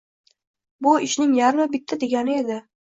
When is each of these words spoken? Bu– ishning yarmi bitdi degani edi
Bu– 0.87 0.95
ishning 1.09 1.37
yarmi 1.43 1.71
bitdi 1.77 2.03
degani 2.07 2.39
edi 2.45 2.63